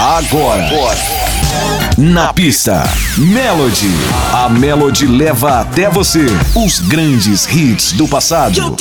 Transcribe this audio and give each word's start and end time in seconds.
Agora. 0.00 0.70
Na 1.98 2.32
pista, 2.32 2.88
Melody. 3.16 3.90
A 4.32 4.48
Melody 4.48 5.08
leva 5.08 5.60
até 5.60 5.90
você 5.90 6.24
os 6.54 6.78
grandes 6.78 7.44
hits 7.46 7.94
do 7.94 8.06
passado. 8.06 8.76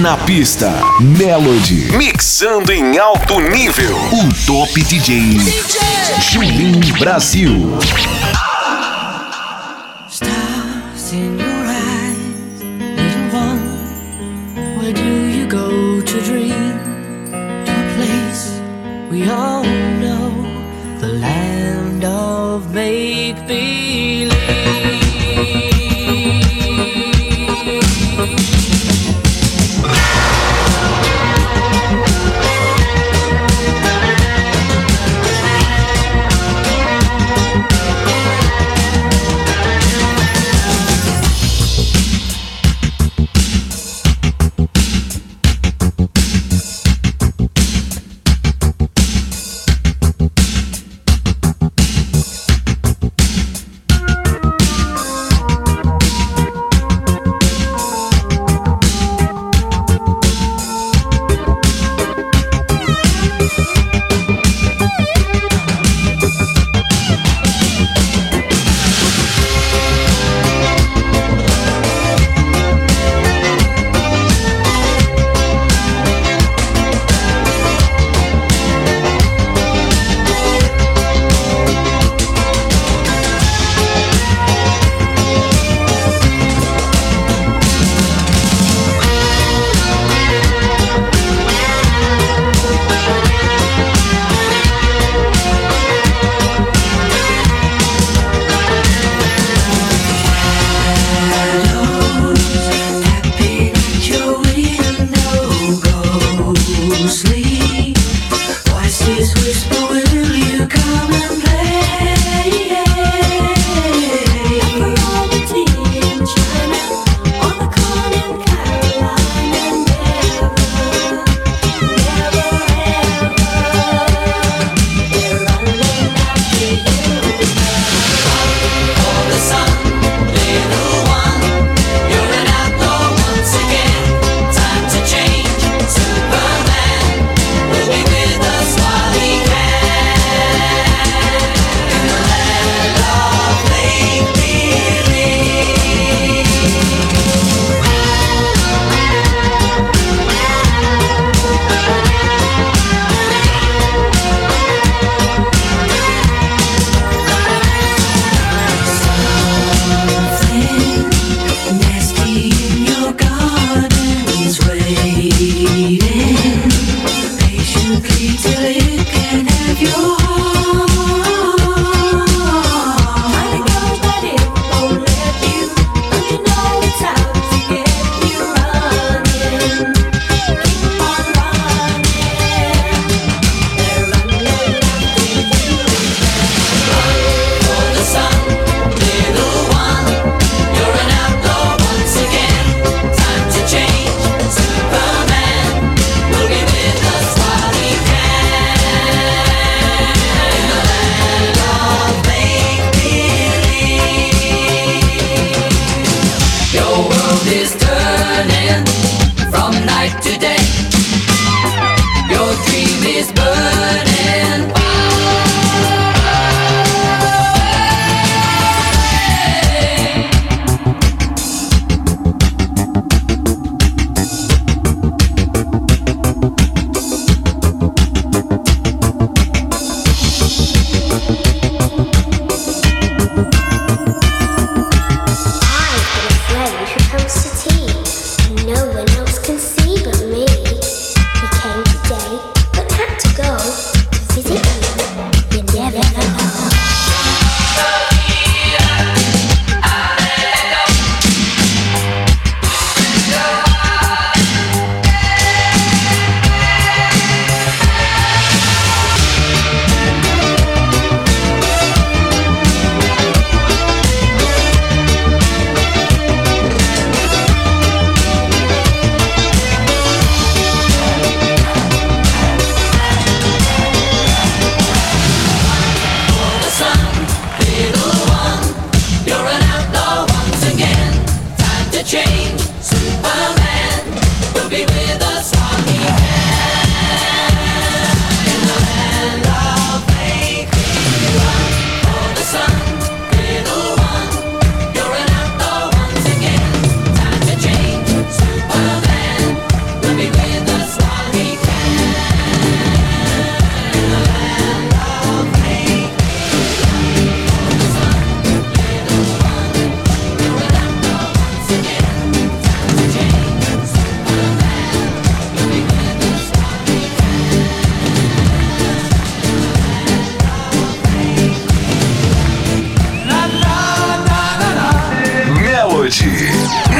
Na 0.00 0.16
pista, 0.18 0.72
Melody. 1.00 1.90
Mixando 1.96 2.72
em 2.72 2.96
alto 2.96 3.40
nível. 3.40 3.96
O 4.12 4.46
top 4.46 4.80
DJ. 4.84 5.36
Julinho 6.20 6.96
Brasil. 6.96 7.76
Stars 10.08 11.12
in 11.12 11.40
your 11.40 11.66
eyes, 11.66 12.62
little 12.96 13.36
one. 13.36 14.78
Where 14.78 14.92
do 14.92 15.02
you 15.02 15.48
go 15.48 16.00
to 16.00 16.20
dream? 16.20 16.54
Place 17.96 18.60
we 19.10 19.28
all 19.28 19.75
make 22.86 23.34
believe. 23.48 23.95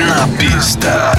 на 0.06 0.28
пистах. 0.38 1.16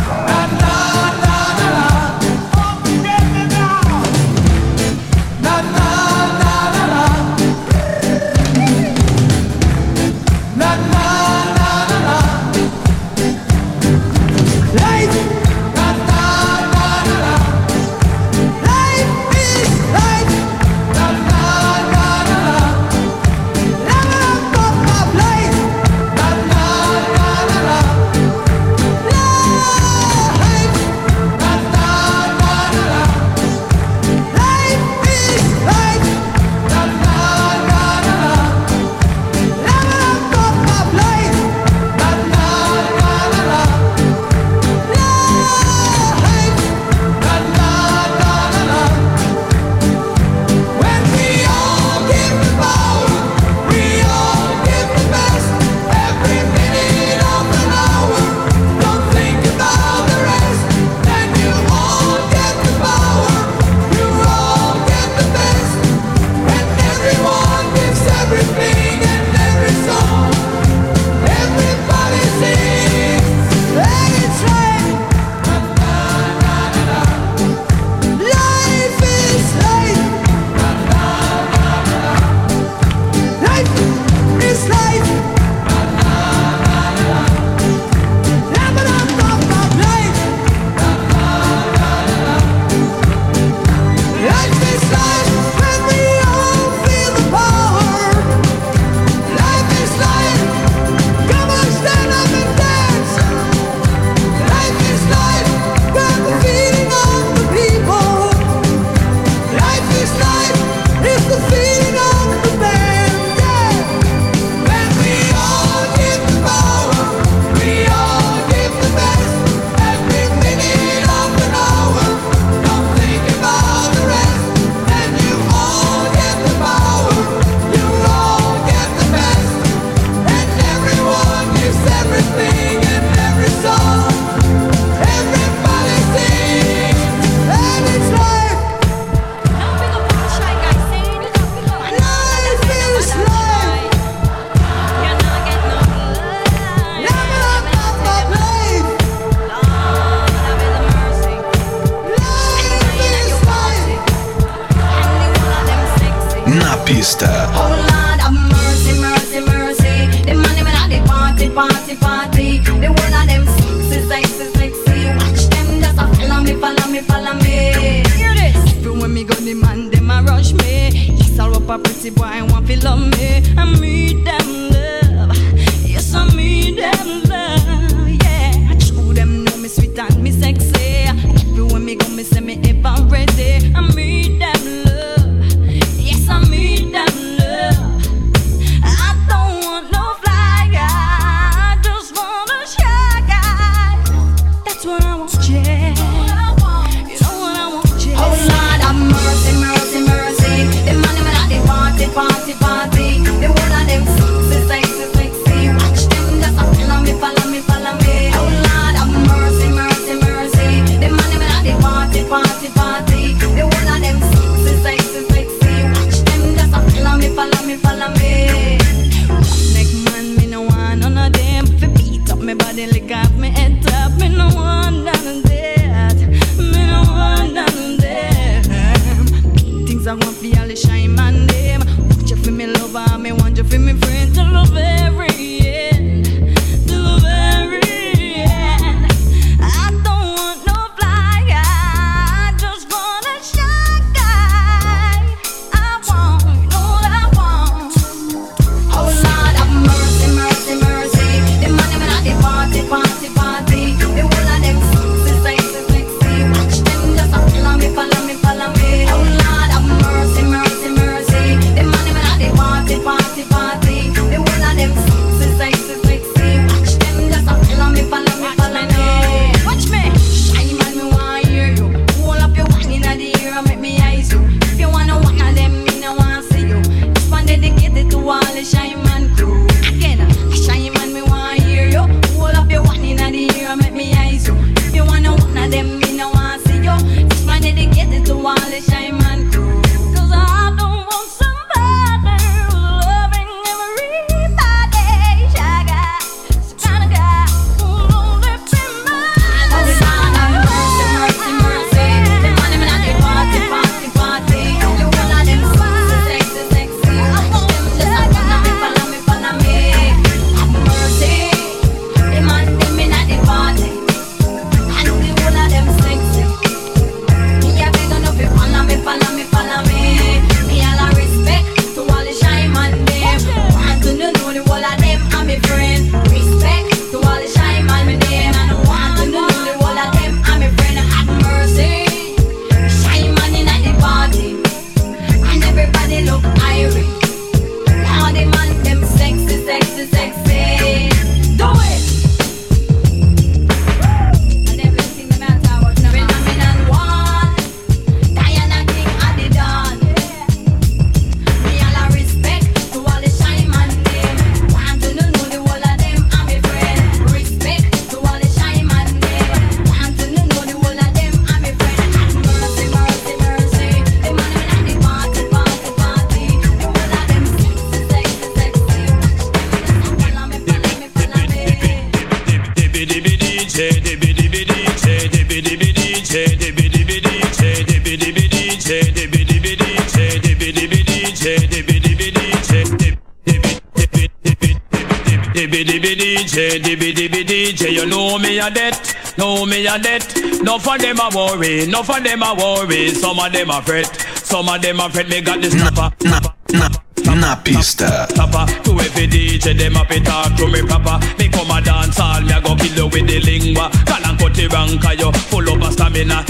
A 389.98 390.02
debt. 390.02 390.64
No 390.64 390.80
for 390.80 390.98
them 390.98 391.20
a 391.20 391.30
worry, 391.36 391.86
no 391.88 392.04
for 392.04 392.20
them 392.20 392.44
a 392.44 392.54
worry. 392.56 393.10
Some 393.10 393.40
of 393.40 393.52
them 393.52 393.70
a 393.70 393.82
fret, 393.82 394.06
some 394.36 394.70
of 394.70 394.82
them 394.82 395.00
a 395.00 395.10
fret. 395.10 395.30
Me 395.30 395.42
got 395.42 395.62
this 395.62 395.74
na, 395.74 395.90
na, 396.24 396.40
na. 396.72 396.90
Na 397.36 397.56
pista. 397.56 398.28
Papa, 398.36 398.66
to 398.84 398.92
every 399.00 399.28
DJ, 399.28 399.78
them 399.78 399.98
up 399.98 400.10
it 400.12 400.26
talk 400.26 400.56
to 400.56 400.68
me 400.68 400.82
proper. 400.82 401.20
Me 401.38 401.50
come 401.50 401.70
a 401.70 401.82
dance 401.82 402.20
all, 402.20 402.42
me 402.42 402.54
a 402.54 402.62
go 402.62 402.76
kill 402.76 402.98
you 402.98 403.06
with 403.06 403.28
the 403.28 403.40
lingua. 403.42 403.92
Call 404.08 404.26
and 404.26 404.40
cut 404.40 404.54
the 404.56 404.68
rank, 404.74 405.04
you 405.20 405.32
full 405.46 405.70
of 405.70 405.82
a 405.82 405.92
stamina. 405.92 406.44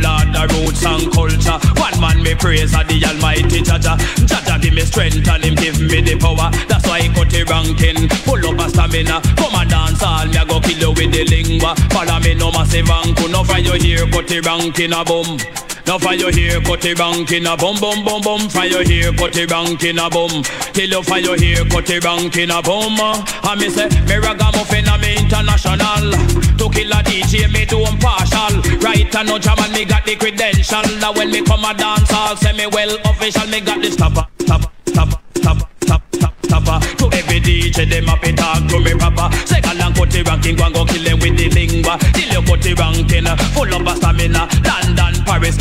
Lord 0.00 0.28
the 0.32 0.44
roots 0.54 0.84
and 0.84 1.10
culture. 1.12 1.58
One 1.80 2.00
man 2.00 2.22
me 2.22 2.34
praise 2.34 2.74
a 2.74 2.84
the 2.84 3.02
Almighty 3.04 3.62
Jah 3.62 3.78
Jah. 3.78 3.96
Jaja 4.26 4.60
give 4.60 4.74
me 4.74 4.82
strength 4.82 5.28
and 5.28 5.44
him 5.44 5.54
give 5.54 5.80
me 5.80 6.00
the 6.00 6.16
power. 6.18 6.50
That's 6.66 6.86
why 6.86 7.00
I 7.04 7.08
cut 7.14 7.30
the 7.30 7.44
ranking, 7.44 8.08
full 8.24 8.42
of 8.44 8.58
a 8.58 8.68
stamina. 8.70 9.20
Come 9.36 9.54
a 9.54 9.64
dance 9.66 10.02
all, 10.02 10.26
me 10.26 10.36
a 10.36 10.44
go 10.44 10.60
kill 10.60 10.78
you 10.78 10.90
with 10.92 11.12
the 11.12 11.24
lingua. 11.24 11.74
Follow 11.90 12.18
me 12.20 12.34
no 12.34 12.50
massive 12.50 12.86
anku, 12.86 13.30
no 13.30 13.44
for 13.44 13.58
you 13.58 13.74
here, 13.74 14.06
cut 14.10 14.26
the 14.26 14.40
ranking 14.40 14.92
a 14.92 15.04
boom. 15.04 15.67
Now 15.88 15.96
your 16.12 16.30
hair, 16.30 16.60
cut 16.60 16.82
the 16.82 16.92
bank 16.92 17.32
in 17.32 17.46
a 17.46 17.56
bum 17.56 17.80
bum 17.80 18.04
bum 18.04 18.20
bum. 18.20 18.44
Your 18.68 18.84
hair, 18.84 19.08
cut 19.16 19.32
the 19.32 19.46
bank 19.48 19.82
in 19.84 19.96
a 19.96 20.10
bum. 20.12 20.44
Till 20.76 20.84
you 20.84 21.00
your 21.00 21.38
hair, 21.40 21.64
cut 21.64 21.88
the 21.88 21.96
bank 21.96 22.36
in 22.36 22.52
a 22.52 22.60
bum. 22.60 23.00
Uh, 23.00 23.24
and 23.48 23.56
me 23.56 23.72
say, 23.72 23.88
me 24.04 24.20
ragamuffin 24.20 24.84
me 25.00 25.16
international. 25.16 26.12
To 26.60 26.68
kill 26.68 26.92
a 26.92 27.00
DJ, 27.00 27.48
me 27.48 27.64
do 27.64 27.80
partial. 28.04 28.60
Right 28.84 29.08
and 29.16 29.28
no 29.32 29.40
jam 29.40 29.56
and 29.64 29.72
me 29.72 29.88
got 29.88 30.04
the 30.04 30.12
credential. 30.16 30.84
Now 31.00 31.16
when 31.16 31.32
me 31.32 31.40
come 31.40 31.64
a 31.64 31.72
dance, 31.72 32.12
I'll 32.12 32.36
say 32.36 32.52
me 32.52 32.68
well 32.68 32.92
official. 33.08 33.48
Me 33.48 33.64
got 33.64 33.80
the 33.80 33.88
stopper, 33.88 34.28
stopper, 34.44 34.68
stopper, 34.92 35.68
stopper. 35.80 36.78
To 37.00 37.04
every 37.16 37.40
DJ, 37.40 37.88
them 37.88 38.12
up 38.12 38.20
and 38.28 38.36
talk 38.36 38.60
to 38.68 38.76
me 38.76 38.92
proper. 38.92 39.32
Say, 39.48 39.64
galang 39.64 39.96
cut 39.96 40.12
the 40.12 40.20
ranking, 40.20 40.56
go 40.56 40.68
and 40.68 40.74
go 40.74 40.84
kill 40.84 41.00
them 41.00 41.16
with 41.16 41.32
the 41.32 41.48
lingua. 41.48 41.96
Till 42.12 42.28
you 42.28 42.42
cut 42.44 42.60
the 42.60 42.76
ranking, 42.76 43.24
uh, 43.24 43.36
full 43.56 43.72
of 43.72 43.88
a 43.88 43.96
stamina. 43.96 44.44
London, 44.68 45.24
Paris, 45.24 45.56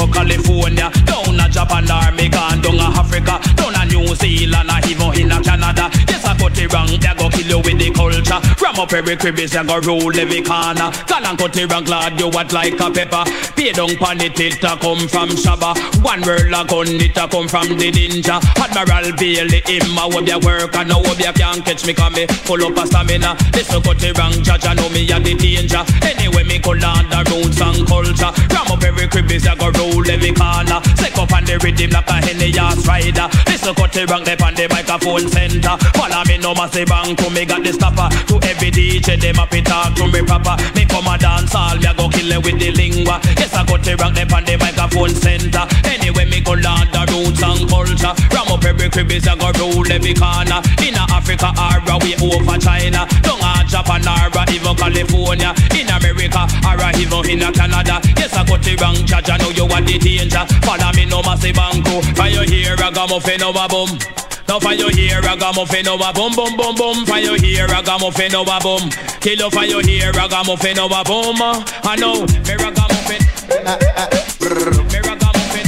even 0.00 0.12
California, 0.12 0.90
down 1.04 1.40
a 1.40 1.48
Japan 1.48 1.90
or 1.90 2.12
me 2.12 2.28
gone 2.28 2.60
down 2.60 2.80
a 2.80 2.88
Africa, 2.96 3.40
down 3.56 3.74
a 3.76 3.84
New 3.86 4.14
Zealand 4.14 4.70
or 4.70 4.80
even 4.88 5.12
in 5.20 5.32
a 5.32 5.40
Canada. 5.42 5.90
Yes, 6.08 6.24
I 6.24 6.36
cut 6.36 6.58
it 6.58 6.72
wrong, 6.72 6.88
they 6.88 7.14
go 7.16 7.28
you 7.50 7.58
with 7.58 7.78
the 7.78 7.90
culture. 7.90 8.40
Ram 8.62 8.78
up 8.78 8.92
every 8.92 9.16
cribbies, 9.16 9.50
they 9.50 9.64
go 9.66 9.78
roll 9.82 10.14
every 10.14 10.40
corner. 10.42 10.90
Call 11.10 11.26
and 11.26 11.38
cut 11.38 11.56
it 11.56 11.70
wrong, 11.70 11.84
glad 11.84 12.18
you 12.18 12.30
what 12.30 12.52
like 12.52 12.78
a 12.78 12.90
pepper. 12.90 13.24
Pay 13.58 13.72
down 13.72 13.96
pan 13.98 14.20
it, 14.22 14.38
it 14.38 14.62
a 14.62 14.78
come 14.78 15.06
from 15.10 15.30
Shabba. 15.34 15.74
One 16.02 16.22
world 16.22 16.54
a 16.54 16.62
gun, 16.64 16.88
it 17.02 17.16
a 17.18 17.26
come 17.26 17.48
from 17.48 17.76
the 17.76 17.90
ninja. 17.90 18.38
Admiral 18.56 19.12
Bailey, 19.18 19.60
him 19.66 19.98
a 19.98 20.04
hope 20.06 20.26
you 20.26 20.38
work 20.38 20.74
and 20.76 20.88
now 20.88 21.02
hope 21.02 21.18
you 21.18 21.32
can't 21.34 21.64
catch 21.64 21.84
me, 21.86 21.92
come 21.92 22.14
me 22.14 22.26
full 22.26 22.62
up 22.64 22.78
a 22.78 22.86
stamina. 22.86 23.34
A 23.34 23.78
cut 23.82 24.02
it 24.02 24.18
wrong, 24.18 24.32
judge, 24.42 24.66
I 24.66 24.74
know 24.74 24.88
me 24.90 25.10
a 25.10 25.18
the 25.18 25.34
danger. 25.34 25.82
Anyway, 26.02 26.44
me 26.44 26.58
call 26.58 26.78
on 26.84 27.06
the 27.10 27.20
roots 27.30 27.60
and 27.60 27.86
culture. 27.86 28.32
Ram 28.54 28.70
up 28.70 28.82
every 28.82 29.06
cribbies, 29.06 29.46
I 29.46 29.54
go 29.54 29.70
roll 29.74 30.06
every 30.10 30.32
corner. 30.32 30.80
Stick 30.96 31.18
up 31.18 31.32
on 31.32 31.44
the 31.44 31.58
rhythm 31.62 31.90
like 31.90 32.10
a 32.10 32.18
henny 32.22 32.54
ass 32.58 32.86
rider. 32.86 33.28
Listen, 33.46 33.74
cut 33.74 33.92
the 33.92 34.06
rank, 34.06 34.28
on 34.42 34.54
the 34.54 34.66
microphone 34.70 35.28
center. 35.28 35.76
Follow 35.98 36.22
me, 36.26 36.38
no 36.38 36.54
massive 36.54 36.88
bank 36.88 37.18
to 37.18 37.30
me, 37.30 37.39
got 37.46 37.62
the 37.62 37.72
stopper. 37.72 38.08
To 38.28 38.34
every 38.48 38.70
DJ, 38.70 39.20
them 39.20 39.38
up 39.38 39.52
it 39.54 39.64
talk 39.64 39.94
to 39.96 40.06
me 40.08 40.22
proper. 40.22 40.56
Me 40.74 40.84
come 40.84 41.06
a 41.06 41.16
dance 41.16 41.54
all, 41.54 41.76
me 41.76 41.86
a 41.86 41.94
go 41.94 42.08
kill 42.08 42.32
it 42.32 42.44
with 42.44 42.58
the 42.58 42.70
lingua. 42.72 43.20
Yes, 43.38 43.54
I 43.54 43.64
cut 43.64 43.82
the 43.82 43.96
rank, 43.96 44.18
on 44.32 44.44
the 44.44 44.56
microphone 44.58 45.14
center. 45.14 45.64
Anyway, 45.88 46.26
me 46.26 46.40
go 46.40 46.52
learn 46.52 46.86
the 46.92 47.02
roots 47.08 47.42
and 47.42 47.64
culture. 47.68 48.14
Ram 48.34 48.50
up 48.50 48.64
every 48.64 48.88
cribbies, 48.90 49.26
I 49.28 49.36
go 49.36 49.48
roll 49.56 49.86
every 49.88 50.14
corner. 50.14 50.60
In 50.84 50.96
Africa, 50.96 51.50
or 51.56 51.98
we 52.04 52.12
over 52.20 52.58
China. 52.58 53.06
Down 53.24 53.40
a 53.40 53.64
Japan, 53.64 54.04
or 54.04 54.44
even 54.52 54.76
California. 54.76 55.50
In 55.76 55.88
America, 55.88 56.42
or 56.66 56.82
even 56.98 57.24
in 57.30 57.44
Canada. 57.52 58.00
Yes, 58.18 58.34
I 58.34 58.44
cut 58.44 58.62
the 58.62 58.76
rank, 58.76 59.06
judge, 59.08 59.30
I 59.30 59.36
know 59.38 59.50
you 59.50 59.66
want 59.66 59.86
the 59.86 59.98
danger. 59.98 60.44
Follow 60.66 60.92
me, 60.92 61.06
no 61.06 61.22
massive 61.22 61.56
banco. 61.56 62.04
You 62.30 62.42
hear, 62.46 62.76
I 62.78 62.90
got 62.90 63.10
muffin 63.10 63.42
over 63.42 63.66
boom. 63.66 64.29
Now 64.50 64.58
for 64.58 64.74
you 64.74 64.88
hear, 64.88 65.20
I 65.22 65.36
got 65.36 65.54
muffin 65.54 65.86
over 65.86 66.12
boom, 66.12 66.34
boom, 66.34 66.56
boom, 66.56 66.74
boom. 66.74 67.06
For 67.06 67.18
you 67.18 67.34
hear, 67.34 67.66
I 67.70 67.82
got 67.82 68.00
muffin 68.00 68.34
over 68.34 68.58
boom. 68.58 68.90
Kill 69.22 69.48
for 69.48 69.62
you 69.62 69.78
hear, 69.78 70.10
I 70.10 70.26
got 70.26 70.44
muffin 70.44 70.76
over 70.76 71.04
boom. 71.06 71.38
I 71.38 71.94
know, 71.94 72.26
me 72.26 72.54
ragamuffin. 72.58 73.22
Me 73.46 74.98
ragamuffin. 75.06 75.66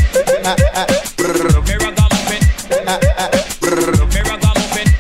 Me 1.63 1.79
ragamuffin. 1.79 2.43
Me 4.11 4.19
ragamuffin. 4.19 4.91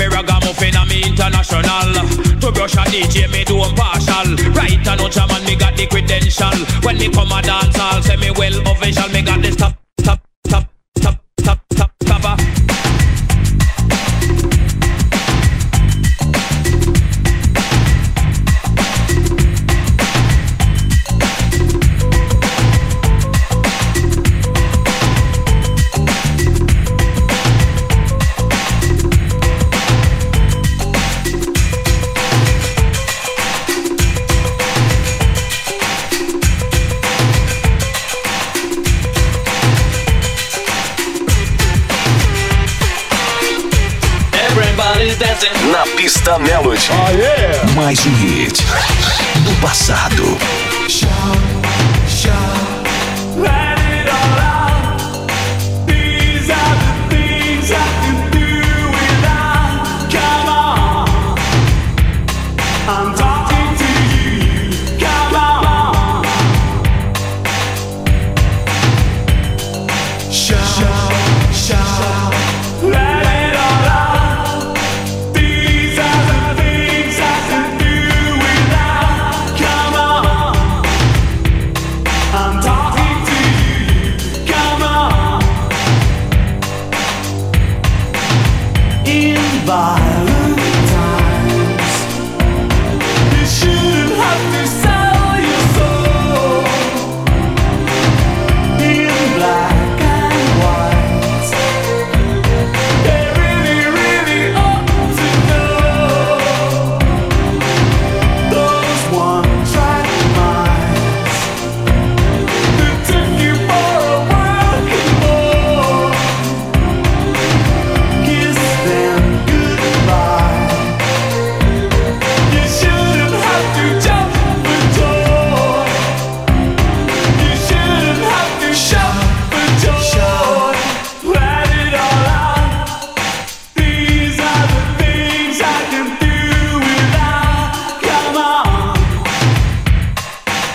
Me 0.00 0.06
ragamuffin, 0.08 0.76
I'm 0.80 0.90
international. 0.96 1.92
To 2.40 2.48
brush 2.56 2.72
a 2.72 2.88
DJ, 2.88 3.28
me 3.30 3.44
do 3.44 3.60
partial. 3.76 4.32
Right 4.56 4.80
and 4.80 4.96
no 4.96 5.10
jam 5.10 5.28
and 5.28 5.44
me 5.44 5.56
got 5.56 5.76
the 5.76 5.86
credential. 5.86 6.56
When 6.88 6.96
me 6.96 7.10
come 7.10 7.32
a 7.32 7.42
dance, 7.42 7.78
I'll 7.78 8.00
say 8.00 8.16
me 8.16 8.30
well 8.30 8.56
official. 8.72 9.10
Me 9.10 9.20
got 9.20 9.42
the 9.42 9.52
stop, 9.52 9.76
stop, 10.00 10.20
stop, 10.46 10.64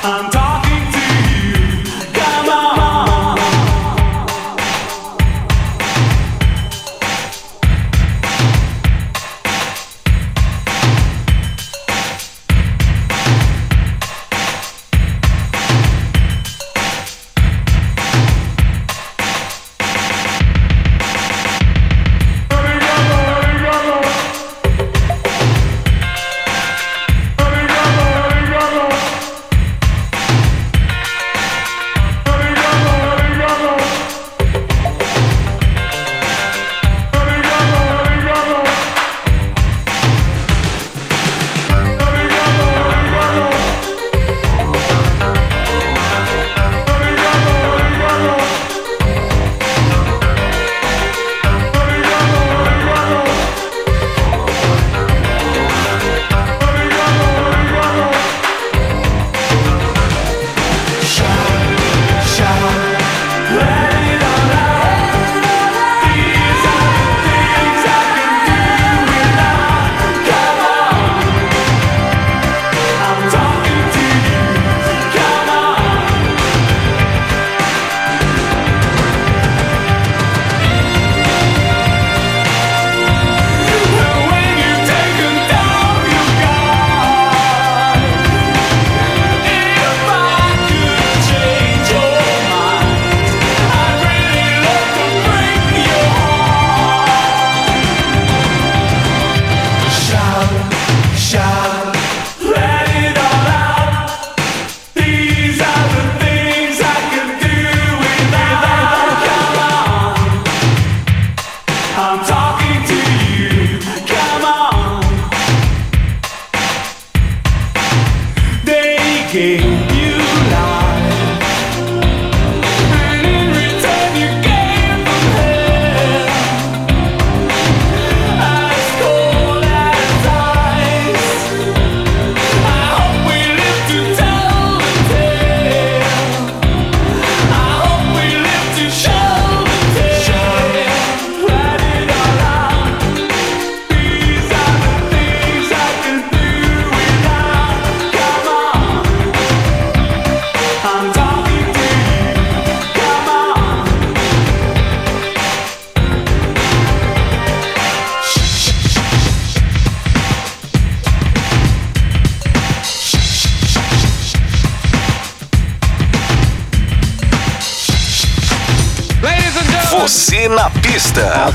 I'm 0.01 0.38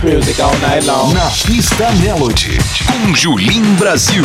music 0.05 0.39
all 0.39 0.53
night 0.61 0.85
long. 0.85 1.15
Na 1.15 1.31
pista 1.31 1.91
Melody. 2.05 2.59
Com 2.87 3.15
Julim 3.15 3.77
Brasil. 3.77 4.23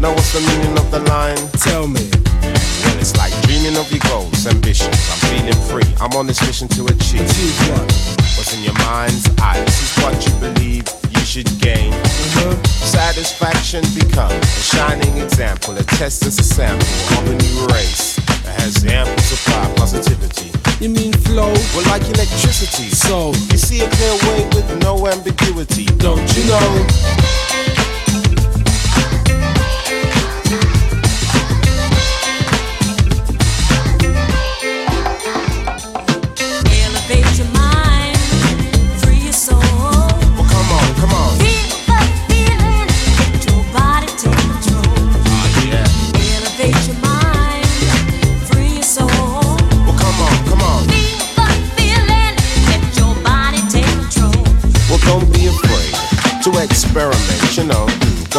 Now 0.00 0.12
what's 0.14 0.32
the 0.32 0.40
meaning 0.40 0.78
of 0.78 0.90
the 0.90 1.00
line? 1.00 1.36
Tell 1.60 1.86
me. 1.86 2.08
Well, 2.84 2.96
it's 2.98 3.16
like 3.16 3.32
dreaming 3.42 3.76
of 3.76 3.90
your 3.92 4.00
goals, 4.08 4.46
ambitions. 4.46 4.96
I'm 5.12 5.20
feeling 5.28 5.60
free. 5.68 5.88
I'm 6.00 6.16
on 6.16 6.26
this 6.26 6.40
mission 6.46 6.68
to 6.68 6.84
achieve. 6.86 7.20
Achieve 7.20 7.70
what? 7.70 7.84
What's 8.36 8.54
in 8.56 8.62
your 8.62 8.78
mind's 8.88 9.28
eye? 9.38 9.60
This 9.64 9.80
is 9.84 10.02
what 10.02 10.16
you 10.24 10.32
believe 10.40 10.88
you 11.12 11.20
should 11.20 11.50
gain. 11.60 11.92
Uh-huh. 11.92 12.56
Satisfaction 12.64 13.84
become 13.94 14.32
a 14.32 14.46
shining 14.46 15.18
example, 15.18 15.76
a 15.76 15.82
test 15.82 16.24
as 16.24 16.38
a 16.38 16.44
sample 16.44 16.86
of 17.18 17.26
a 17.28 17.34
new 17.36 17.66
race 17.74 18.16
that 18.44 18.60
has 18.60 18.84
ample 18.86 19.18
supply 19.18 19.74
positivity. 19.76 20.27
You 20.80 20.88
mean 20.90 21.12
flow? 21.12 21.52
Well, 21.74 21.84
like 21.90 22.02
electricity. 22.02 22.90
So, 22.90 23.32
You 23.50 23.58
see 23.58 23.80
a 23.80 23.88
clear 23.90 24.14
way 24.30 24.44
with 24.54 24.82
no 24.82 25.06
ambiguity. 25.08 25.86
don't 25.98 26.22
you 26.36 26.44
know? 26.44 27.67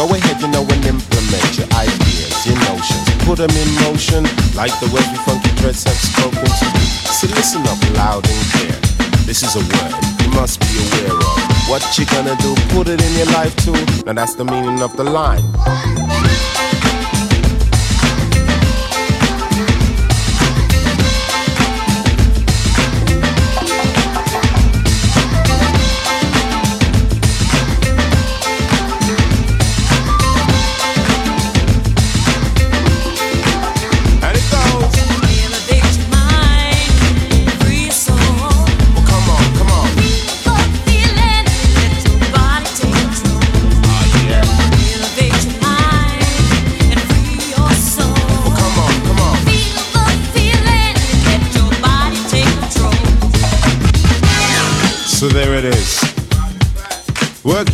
Go 0.00 0.08
ahead, 0.14 0.40
you 0.40 0.48
know, 0.48 0.62
and 0.62 0.86
implement 0.86 1.58
your 1.58 1.68
ideas, 1.76 2.46
your 2.46 2.56
notions. 2.72 3.04
Put 3.28 3.36
them 3.36 3.50
in 3.50 3.68
motion 3.84 4.24
like 4.56 4.72
the 4.80 4.88
way 4.88 5.04
we 5.12 5.18
funky 5.28 5.50
dreads 5.60 5.84
have 5.84 5.92
spoken 5.92 6.40
to 6.40 6.66
you. 6.72 6.86
So 7.12 7.26
listen 7.36 7.60
up 7.68 7.76
loud 7.98 8.26
and 8.26 8.42
clear. 8.48 8.80
This 9.28 9.42
is 9.42 9.56
a 9.56 9.60
word 9.60 9.92
you 10.24 10.30
must 10.30 10.58
be 10.60 10.72
aware 10.88 11.12
of. 11.12 11.68
What 11.68 11.84
you 11.98 12.06
gonna 12.06 12.34
do, 12.36 12.54
put 12.70 12.88
it 12.88 12.98
in 12.98 13.12
your 13.12 13.26
life 13.36 13.54
too. 13.56 13.76
Now 14.06 14.14
that's 14.14 14.36
the 14.36 14.44
meaning 14.46 14.80
of 14.80 14.96
the 14.96 15.04
line. 15.04 15.44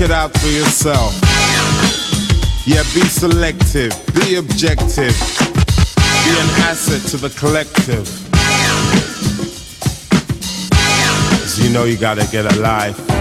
It 0.06 0.12
out 0.12 0.32
for 0.38 0.46
yourself. 0.46 1.12
Yeah, 2.64 2.82
be 2.94 3.00
selective, 3.08 3.92
be 4.14 4.36
objective, 4.36 5.14
be 6.24 6.32
an 6.42 6.50
asset 6.68 7.02
to 7.10 7.16
the 7.16 7.30
collective. 7.30 8.06
'Cause 11.40 11.58
you 11.58 11.70
know 11.70 11.84
you 11.84 11.96
gotta 11.96 12.24
get 12.30 12.44
a 12.52 12.56
life. 12.60 13.15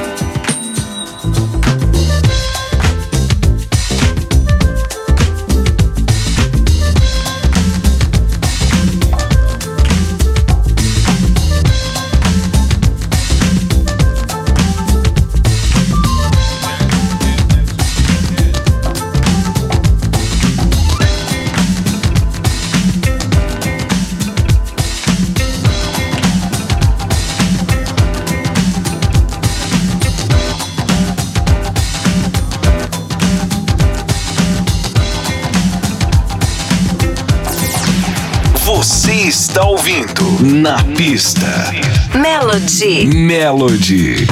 Está 39.27 39.65
ouvindo 39.65 40.23
Na 40.41 40.83
pista. 40.83 41.73
Melody. 42.13 43.05
Melody. 43.07 44.27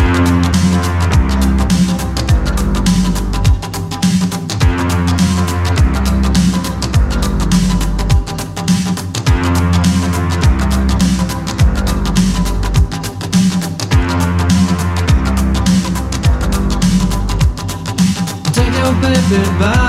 Take 18.53 18.77
your 18.77 18.93
baby 19.01 19.59
by 19.59 19.82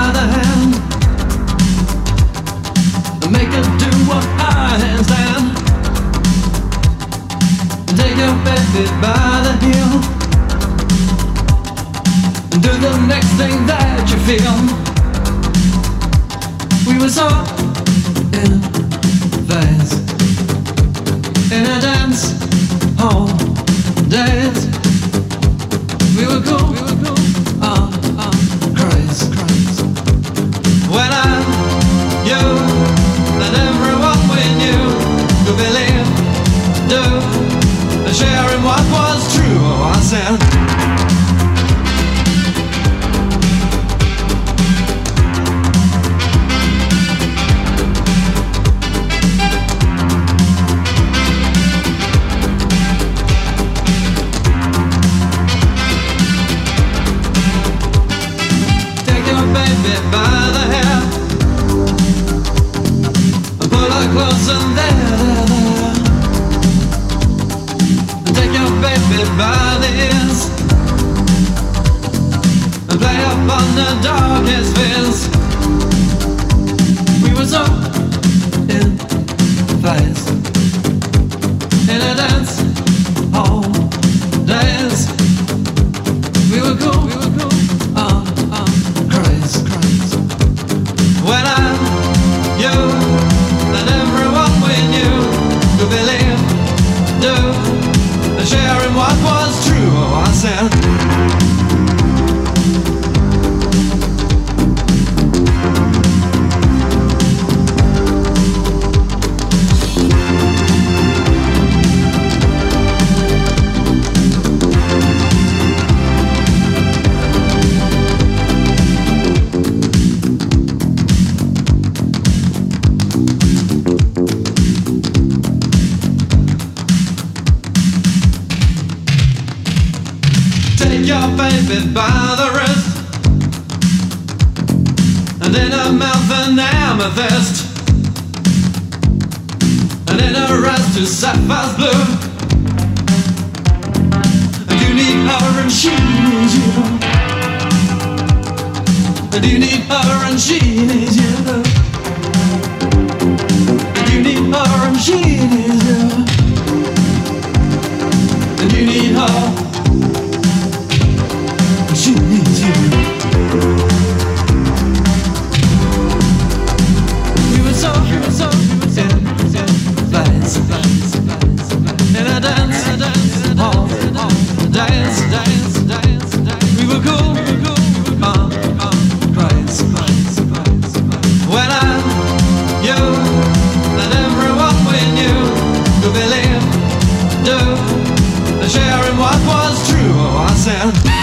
Brasil. 190.65 191.14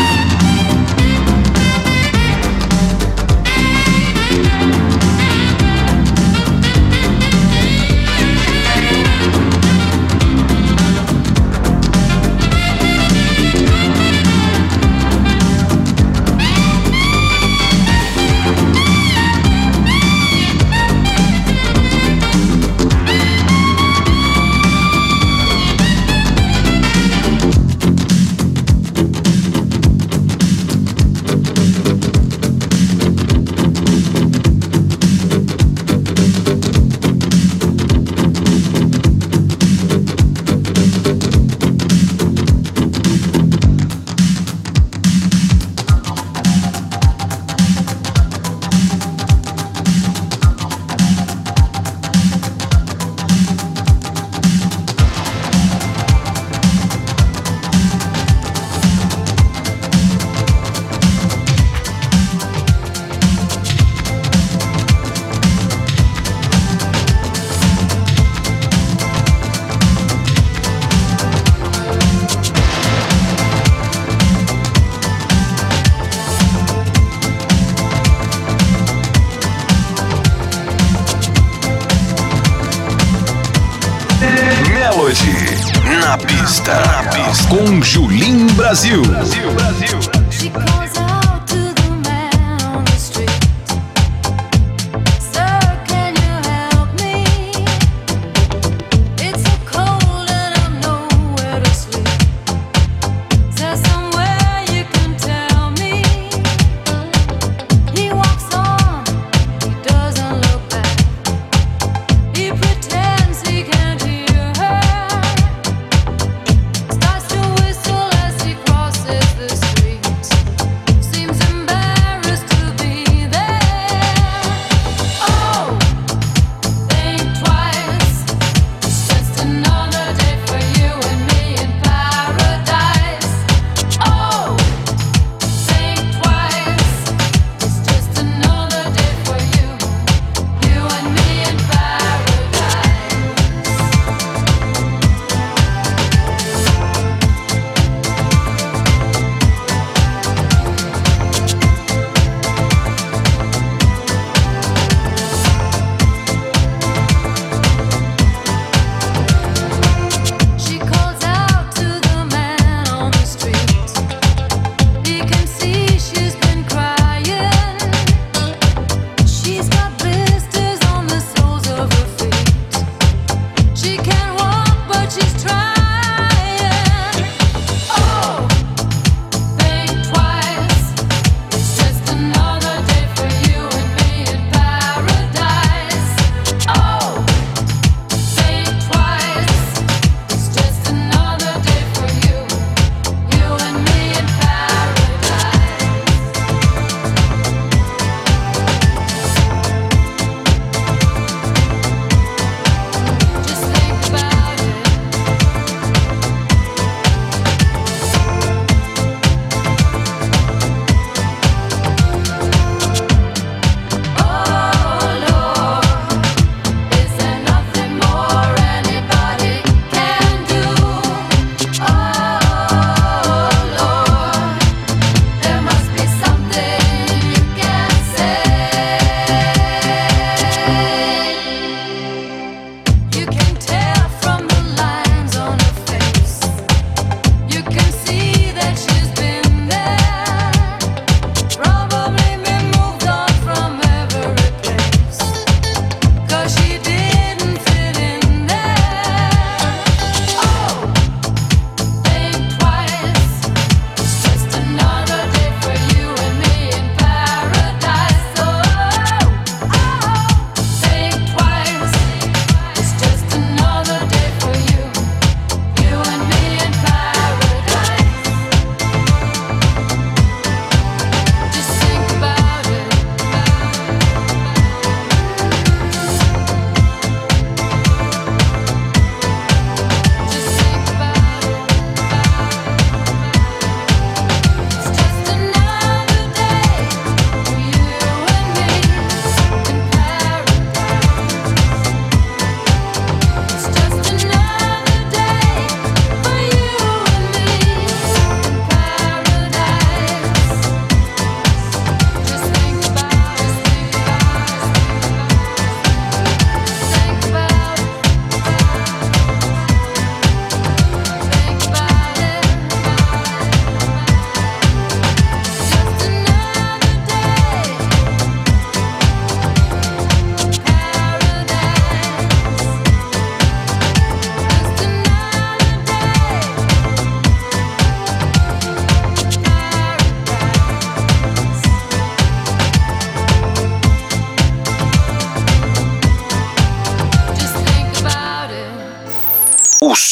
Brasil. 88.72 89.11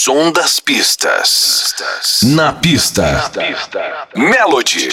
Som 0.03 0.33
das 0.33 0.59
pistas. 0.59 2.21
Na 2.23 2.55
pista. 2.55 3.03
Na 3.03 3.29
pista. 3.29 4.09
Melody. 4.17 4.89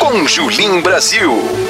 Com 0.00 0.26
Julim 0.26 0.82
Brasil. 0.82 1.69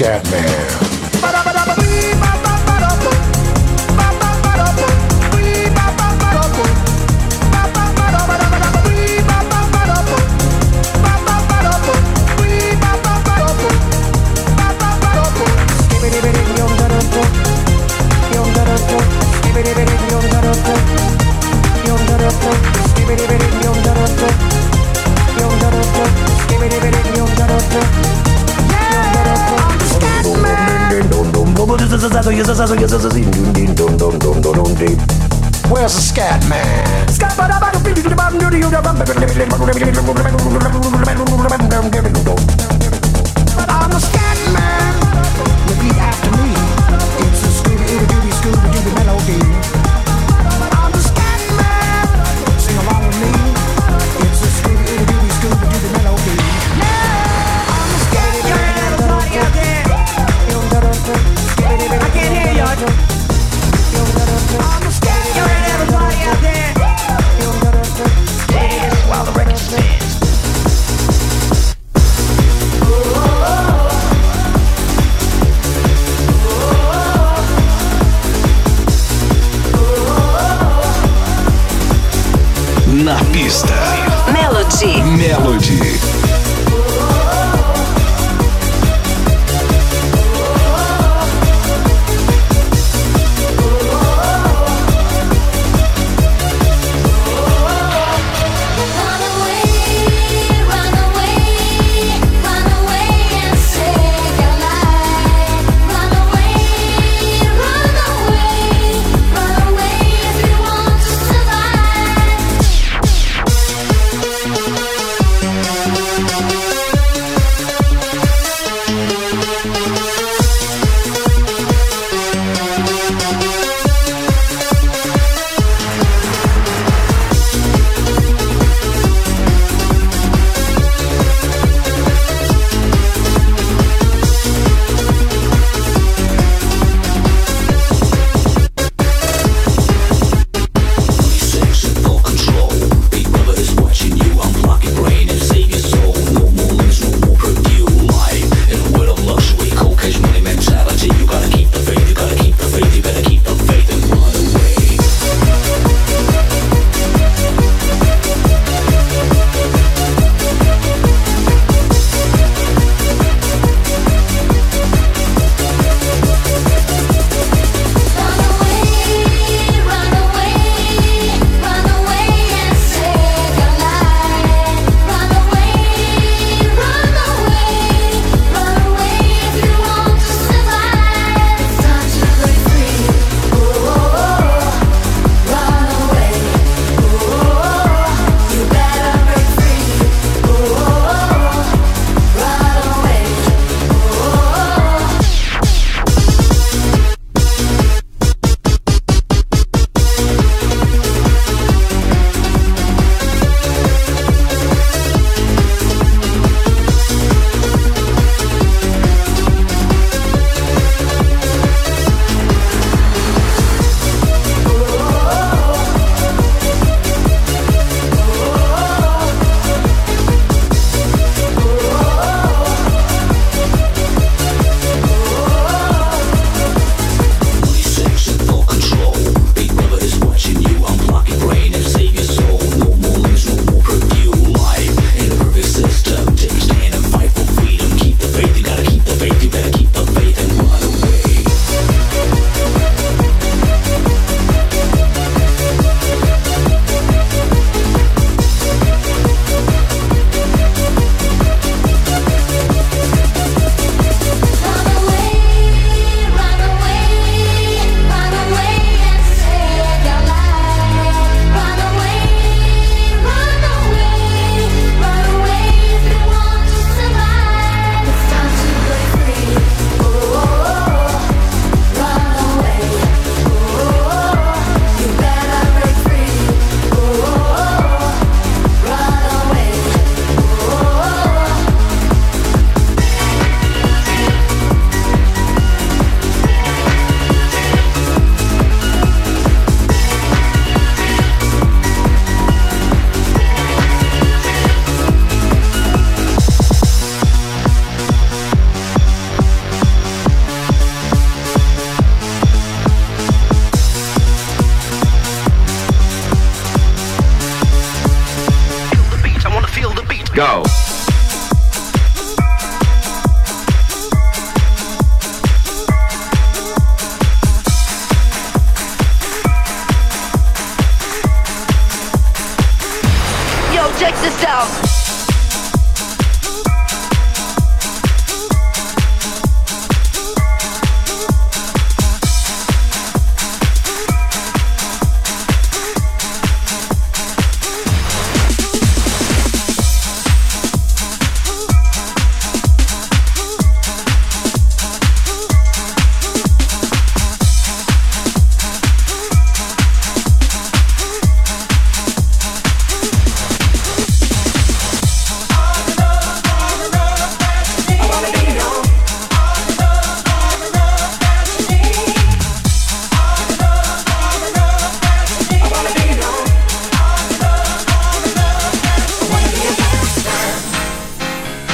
I'm 0.00 0.91
Where's 35.70 35.94
the 35.94 36.00
scat 36.00 36.42
man? 36.48 37.06
I'm 43.70 43.90
the 43.90 44.00
scat 44.00 44.38
man. 44.52 44.94
After 46.02 46.30
me. 46.42 46.50
It's 47.22 47.42
a 47.44 47.50
Scooby 47.54 48.32
Scooby 48.34 48.94
melody. 48.98 49.81
Melody. 84.32 85.02
Melody. 85.18 86.21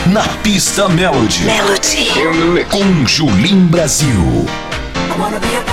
na 0.09 0.23
pista 0.43 0.89
Melody. 0.89 1.45
Melody. 1.45 2.65
Com 2.71 3.07
Julim 3.07 3.67
Brasil. 3.67 4.47
I 5.11 5.21
wanna 5.21 5.39
be 5.39 5.55
a 5.55 5.68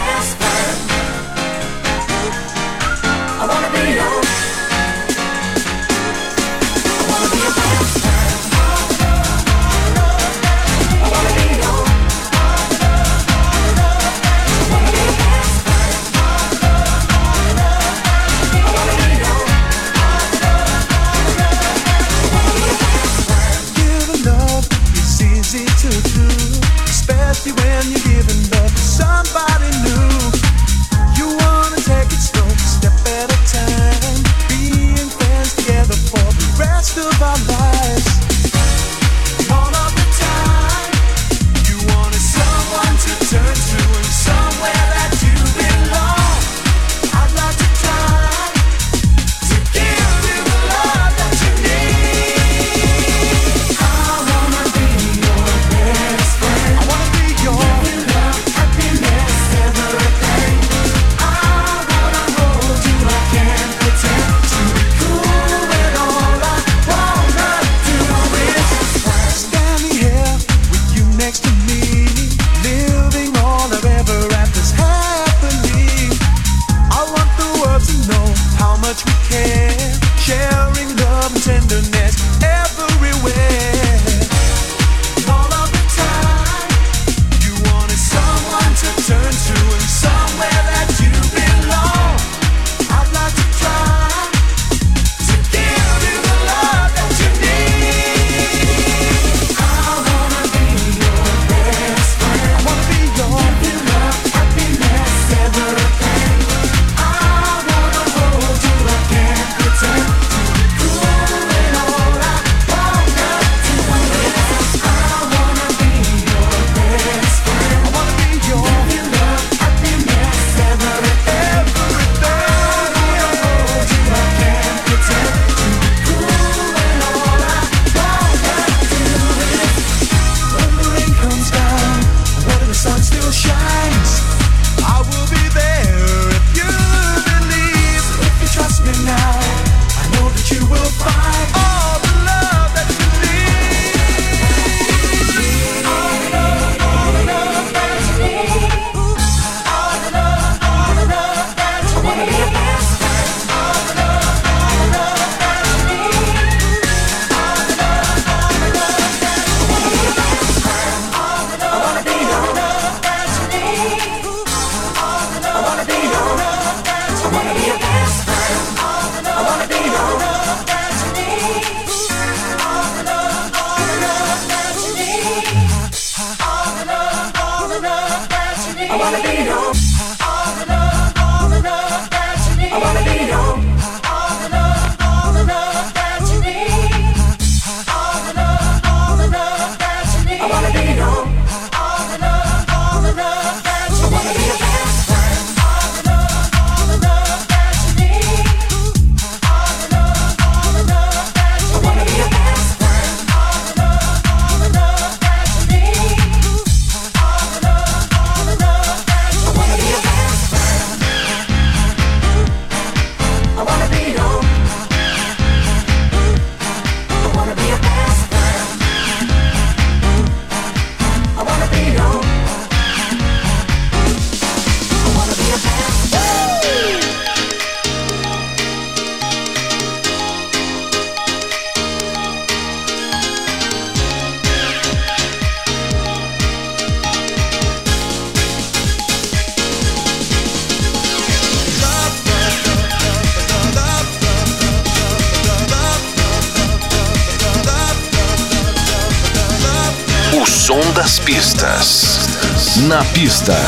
Na 252.95 253.03
Pista. 253.11 253.59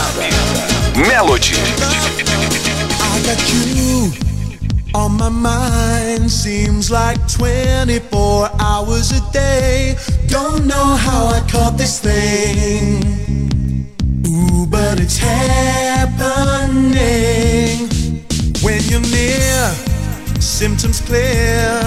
Melody. 0.95 1.59
On 4.95 5.11
my 5.17 5.28
mind. 5.28 6.32
Seems 6.32 6.89
like 6.89 7.19
24 7.28 8.49
hours 8.57 9.11
a 9.11 9.19
day. 9.34 9.97
Don't 10.28 10.65
know 10.65 10.95
how 10.95 11.28
I 11.28 11.41
caught 11.51 11.78
this 11.78 11.99
thing. 11.99 13.03
Ooh, 14.28 14.65
but 14.65 15.01
it's 15.01 15.17
happening. 15.17 16.30
When 18.63 18.82
you're 18.84 19.01
near, 19.11 19.75
symptoms 20.39 21.01
clear. 21.01 21.82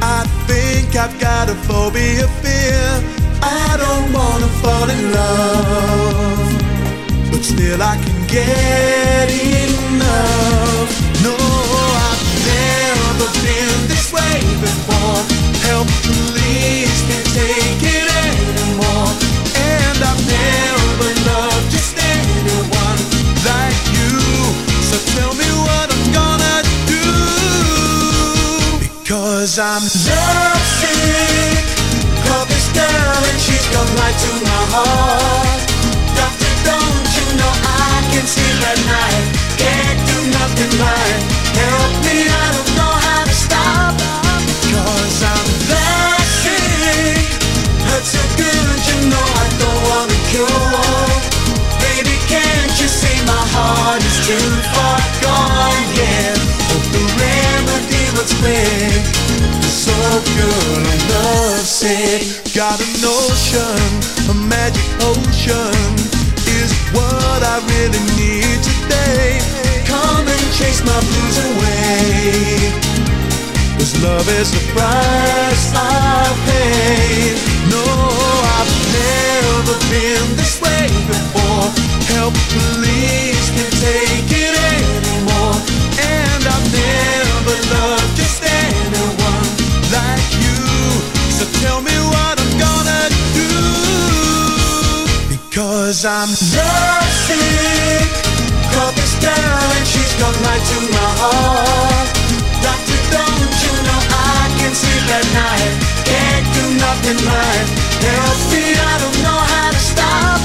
I 0.00 0.24
think 0.46 0.96
I've 0.96 1.20
got 1.20 1.50
a 1.50 1.54
phobia 1.68 2.26
fear. 2.40 3.02
I 3.42 3.76
don't 3.76 4.10
wanna 4.14 4.48
fall 4.62 4.88
in 4.88 5.12
love 5.12 6.41
till 7.62 7.80
I 7.80 7.96
can 8.04 8.18
get 8.26 9.28
enough. 9.30 10.90
No, 11.22 11.34
I've 12.06 12.22
never 12.50 13.28
been 13.44 13.78
this 13.86 14.06
way 14.10 14.38
before. 14.66 15.18
Help, 15.66 15.88
please, 16.02 16.98
can't 17.06 17.28
take 17.38 17.82
it 17.96 18.08
anymore. 18.26 19.10
And 19.54 19.98
I've 20.10 20.22
never 20.38 21.10
loved 21.30 21.68
just 21.70 21.94
anyone 22.14 23.00
like 23.46 23.80
you. 23.94 24.10
So 24.88 24.96
tell 25.14 25.32
me 25.40 25.48
what 25.66 25.86
I'm 25.94 26.06
gonna 26.18 26.56
do. 26.94 27.06
Because 28.82 29.54
I'm 29.58 29.84
lovesick. 30.10 31.62
Call 32.26 32.44
this 32.52 32.66
girl 32.74 33.20
and 33.30 33.38
she's 33.46 33.66
gone 33.74 33.92
right 34.00 34.16
to 34.24 34.30
my 34.50 34.62
heart 34.74 35.71
can 38.12 38.26
night? 38.86 39.24
Can't 39.56 40.00
do 40.10 40.18
nothing 40.38 40.72
right. 40.78 41.20
Help 41.56 41.92
me, 42.04 42.16
I 42.28 42.46
don't 42.54 42.72
know 42.78 42.94
how 43.06 43.24
to 43.24 43.34
stop. 43.34 43.94
Cause 44.68 45.22
I'm 45.24 45.48
so 48.04 48.22
good, 48.36 48.78
you 48.88 48.96
know 49.10 49.24
I 49.42 49.46
don't 49.60 49.80
want 49.88 50.12
a 50.12 50.20
cure. 50.30 50.91
Love 74.02 74.28
is 74.40 74.50
the 74.50 74.58
price 74.74 75.72
I 75.74 76.26
pay. 76.46 77.38
No, 77.70 77.86
I've 78.58 78.74
never 78.98 79.78
been 79.94 80.26
this 80.36 80.60
way 80.60 80.90
before. 81.06 81.70
Help, 82.10 82.34
please, 82.50 83.46
can't 83.54 83.76
take 83.78 84.26
it 84.26 84.54
anymore. 84.74 85.54
And 86.02 86.42
I've 86.42 86.68
never 86.74 87.54
loved 87.74 88.12
just 88.18 88.42
anyone 88.42 89.48
like 89.94 90.28
you. 90.42 90.58
So 91.30 91.46
tell 91.62 91.80
me 91.80 91.94
what 92.10 92.34
I'm 92.42 92.54
gonna 92.58 93.06
do. 93.38 93.54
Because 95.30 96.04
I'm 96.04 96.30
lovesick. 96.58 98.10
Call 98.74 98.90
this 98.98 99.14
girl 99.22 99.66
and 99.78 99.86
she's 99.86 100.12
come 100.18 100.34
right 100.42 100.64
to 100.70 100.78
my 100.90 101.08
heart. 101.22 102.21
I 104.72 104.74
can 104.74 104.88
sleep 104.88 105.08
at 105.12 105.26
night? 105.36 105.74
Can't 106.08 106.48
do 106.56 106.64
nothing 106.80 107.20
right. 107.28 107.66
Help 108.08 108.40
me, 108.48 108.72
I 108.72 108.94
don't 109.04 109.18
know 109.20 109.40
how 109.52 109.68
to 109.68 109.76
stop. 109.76 110.40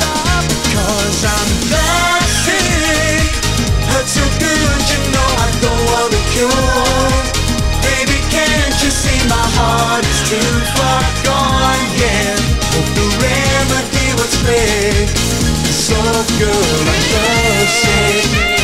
Cause 0.67 1.23
I'm 1.23 1.49
that 1.71 2.27
sick. 2.43 3.23
Hurts 3.87 4.19
so 4.19 4.25
good, 4.35 4.79
you 4.91 4.99
know 5.15 5.29
I 5.31 5.47
don't 5.63 5.83
want 5.87 6.11
a 6.11 6.21
cure. 6.35 7.07
Baby, 7.87 8.19
can't 8.27 8.75
you 8.83 8.91
see 8.91 9.15
my 9.31 9.47
heart 9.55 10.03
is 10.03 10.19
too 10.27 10.51
far 10.75 11.07
gone? 11.23 11.83
Yeah, 11.95 12.35
hope 12.75 12.91
the 12.99 13.07
remedy 13.23 14.07
was 14.19 14.33
quick. 14.43 15.07
So 15.71 15.95
good, 16.35 16.83
I'm 16.83 17.03
lovesick. 17.15 18.56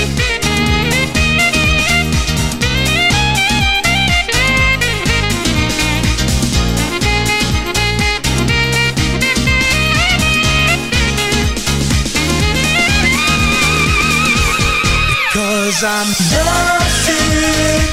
Cause 15.83 15.91
I'm 15.99 16.07
lovesick 16.31 17.91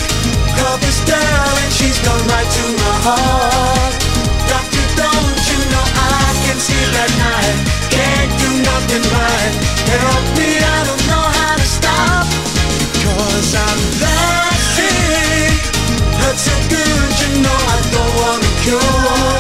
Call 0.55 0.79
this 0.79 1.03
girl 1.11 1.55
and 1.59 1.73
she's 1.75 1.99
gone 2.07 2.23
right 2.31 2.47
to 2.47 2.65
my 2.79 2.97
heart. 3.03 3.95
Doctor, 4.47 4.87
don't 4.95 5.39
you 5.51 5.59
know 5.75 5.87
I 5.99 6.31
can 6.47 6.59
sleep 6.63 6.87
at 6.87 7.11
night? 7.19 7.59
Can't 7.91 8.31
do 8.39 8.51
nothing 8.63 9.03
right. 9.11 9.53
Help 9.91 10.23
me, 10.39 10.63
I 10.63 10.79
don't 10.87 11.03
know 11.11 11.27
how 11.35 11.55
to 11.59 11.67
stop. 11.67 12.31
Cause 13.03 13.59
I'm 13.59 13.81
lovesick 13.99 15.59
Hurts 16.15 16.47
so 16.47 16.55
good, 16.71 17.11
you 17.27 17.43
know 17.43 17.59
I 17.75 17.79
don't 17.91 18.13
want 18.23 18.47
a 18.47 18.53
cure. 18.63 19.35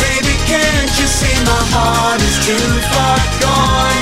Baby, 0.00 0.32
can't 0.48 0.92
you 0.96 1.04
see 1.04 1.36
my 1.44 1.60
heart 1.76 2.24
is 2.24 2.40
too 2.40 2.56
far 2.88 3.20
gone, 3.44 3.95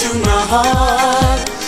to 0.00 0.14
my 0.20 0.40
heart 0.48 1.59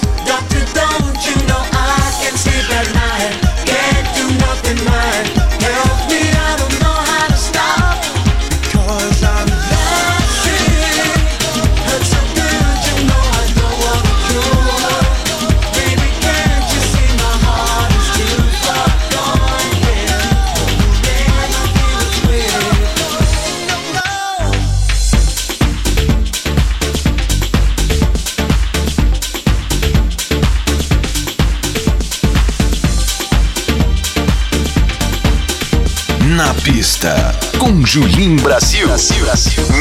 Julim 37.92 38.36
Brasil. 38.36 38.88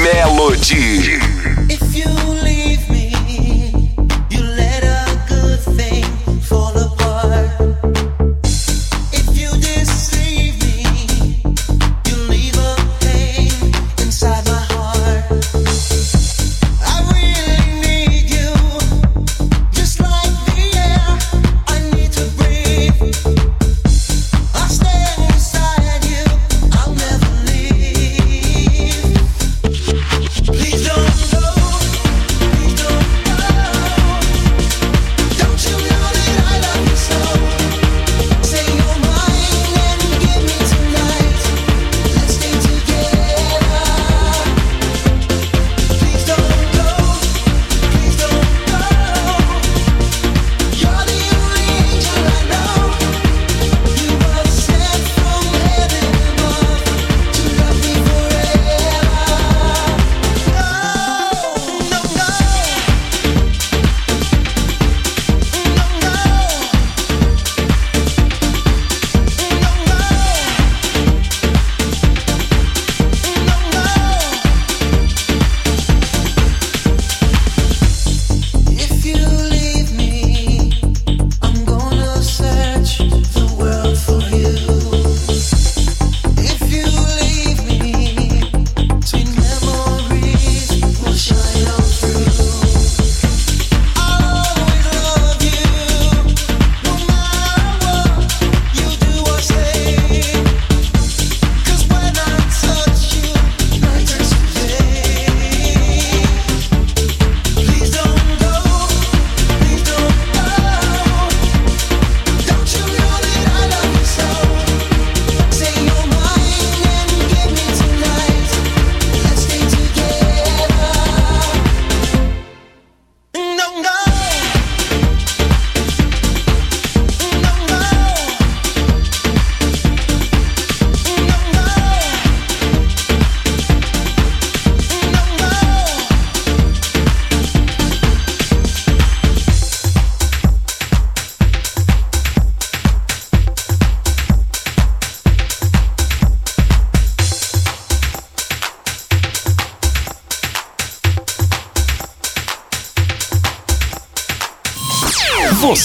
Melody. 0.04 1.51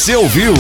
Você 0.06 0.14
ouviu 0.14 0.54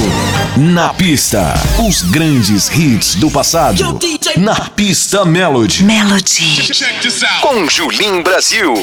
Na 0.56 0.92
Pista, 0.92 1.54
os 1.86 2.02
grandes 2.02 2.68
hits 2.68 3.14
do 3.14 3.30
passado. 3.30 3.96
Na 4.36 4.56
Pista 4.70 5.24
Melody. 5.24 5.84
Melody. 5.84 6.68
Com 7.40 7.70
Julim 7.70 8.22
Brasil. 8.22 8.74